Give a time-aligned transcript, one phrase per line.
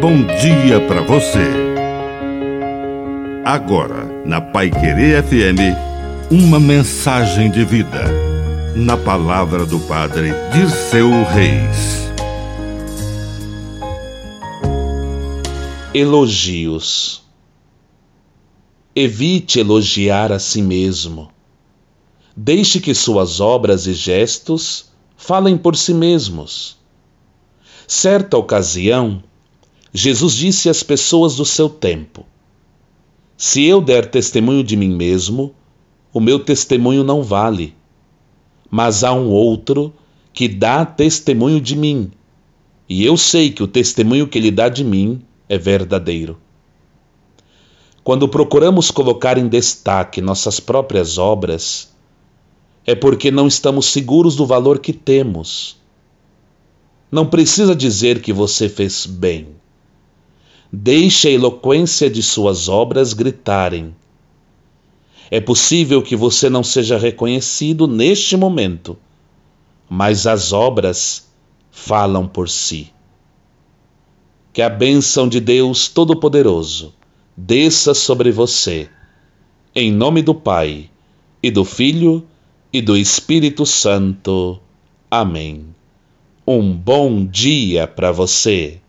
[0.00, 1.46] bom dia para você.
[3.44, 5.76] Agora, na Pai Querer FM,
[6.30, 8.04] uma mensagem de vida.
[8.74, 12.10] Na palavra do Padre Dirceu Reis.
[15.92, 17.22] Elogios.
[18.96, 21.30] Evite elogiar a si mesmo.
[22.34, 26.78] Deixe que suas obras e gestos falem por si mesmos.
[27.86, 29.22] Certa ocasião,
[29.92, 32.24] Jesus disse às pessoas do seu tempo:
[33.36, 35.52] Se eu der testemunho de mim mesmo,
[36.12, 37.74] o meu testemunho não vale.
[38.70, 39.92] Mas há um outro
[40.32, 42.12] que dá testemunho de mim,
[42.88, 46.38] e eu sei que o testemunho que ele dá de mim é verdadeiro.
[48.02, 51.92] Quando procuramos colocar em destaque nossas próprias obras,
[52.86, 55.76] é porque não estamos seguros do valor que temos.
[57.10, 59.59] Não precisa dizer que você fez bem.
[60.72, 63.94] Deixe a eloquência de suas obras gritarem.
[65.28, 68.96] É possível que você não seja reconhecido neste momento,
[69.88, 71.28] mas as obras
[71.70, 72.92] falam por si.
[74.52, 76.94] Que a bênção de Deus Todo-Poderoso
[77.36, 78.88] desça sobre você,
[79.74, 80.88] em nome do Pai,
[81.42, 82.24] e do Filho,
[82.72, 84.60] e do Espírito Santo.
[85.10, 85.66] Amém.
[86.46, 88.78] Um bom dia para você.